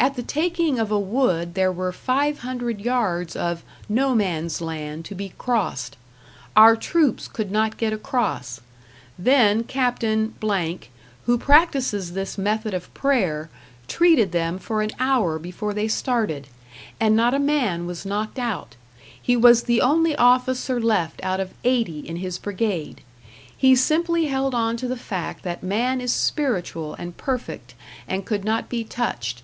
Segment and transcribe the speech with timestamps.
[0.00, 5.06] At the taking of a wood there were five hundred yards of "No Man's Land"
[5.06, 5.96] to be crossed.
[6.54, 8.60] Our troops could not get across.
[9.18, 13.48] Then Capt., who practices this method of prayer,
[13.88, 16.48] treated them for an hour before they started,
[17.00, 18.74] and not a man was knocked out.
[19.20, 23.00] He was the only officer left out of eighty in his brigade.
[23.56, 27.72] He simply held onto the fact that man is spiritual and perfect
[28.06, 29.42] and could not be touched.